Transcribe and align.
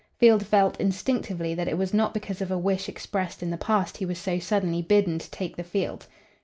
Field 0.17 0.43
felt 0.43 0.79
instinctively 0.79 1.53
that 1.53 1.67
it 1.67 1.77
was 1.77 1.93
not 1.93 2.11
because 2.11 2.41
of 2.41 2.49
a 2.49 2.57
wish 2.57 2.89
expressed 2.89 3.43
in 3.43 3.51
the 3.51 3.55
past 3.55 3.97
he 3.97 4.05
was 4.07 4.17
so 4.17 4.39
suddenly 4.39 4.81
bidden 4.81 5.19
to 5.19 5.29
take 5.29 5.55
the 5.57 5.63
field. 5.63 6.07